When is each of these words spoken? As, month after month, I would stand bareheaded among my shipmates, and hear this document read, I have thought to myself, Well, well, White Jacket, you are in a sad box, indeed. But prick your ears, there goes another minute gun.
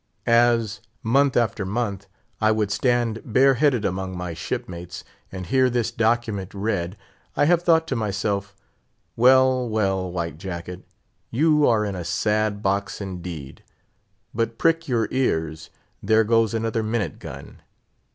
As, 0.25 0.81
month 1.03 1.37
after 1.37 1.63
month, 1.63 2.07
I 2.41 2.51
would 2.51 2.71
stand 2.71 3.21
bareheaded 3.23 3.85
among 3.85 4.17
my 4.17 4.33
shipmates, 4.33 5.03
and 5.31 5.45
hear 5.45 5.69
this 5.69 5.91
document 5.91 6.55
read, 6.55 6.97
I 7.37 7.45
have 7.45 7.61
thought 7.61 7.85
to 7.89 7.95
myself, 7.95 8.55
Well, 9.15 9.69
well, 9.69 10.11
White 10.11 10.39
Jacket, 10.39 10.87
you 11.29 11.67
are 11.67 11.85
in 11.85 11.93
a 11.93 12.03
sad 12.03 12.63
box, 12.63 12.99
indeed. 12.99 13.63
But 14.33 14.57
prick 14.57 14.87
your 14.87 15.07
ears, 15.11 15.69
there 16.01 16.23
goes 16.23 16.55
another 16.55 16.81
minute 16.81 17.19
gun. 17.19 17.61